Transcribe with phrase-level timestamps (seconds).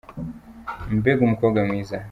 [0.97, 1.95] Mbega umukobwa mwiza!